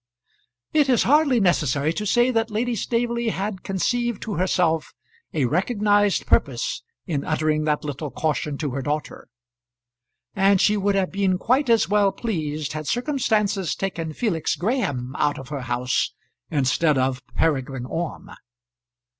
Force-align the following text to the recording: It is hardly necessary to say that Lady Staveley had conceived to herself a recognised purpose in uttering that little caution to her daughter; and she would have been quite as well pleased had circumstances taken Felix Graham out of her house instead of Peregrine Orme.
It 0.73 0.89
is 0.89 1.03
hardly 1.03 1.39
necessary 1.39 1.93
to 1.93 2.07
say 2.07 2.31
that 2.31 2.49
Lady 2.49 2.75
Staveley 2.75 3.29
had 3.29 3.61
conceived 3.61 4.19
to 4.23 4.33
herself 4.33 4.95
a 5.31 5.45
recognised 5.45 6.25
purpose 6.25 6.81
in 7.05 7.23
uttering 7.23 7.65
that 7.65 7.83
little 7.85 8.09
caution 8.09 8.57
to 8.57 8.71
her 8.71 8.81
daughter; 8.81 9.27
and 10.35 10.59
she 10.59 10.75
would 10.75 10.95
have 10.95 11.11
been 11.11 11.37
quite 11.37 11.69
as 11.69 11.87
well 11.87 12.11
pleased 12.11 12.73
had 12.73 12.87
circumstances 12.87 13.75
taken 13.75 14.11
Felix 14.11 14.55
Graham 14.55 15.15
out 15.19 15.37
of 15.37 15.49
her 15.49 15.61
house 15.61 16.15
instead 16.49 16.97
of 16.97 17.21
Peregrine 17.35 17.85
Orme. 17.85 18.31